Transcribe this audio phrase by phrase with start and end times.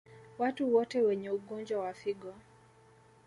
[0.39, 2.33] Watu wote wenye ugonjwa wa figo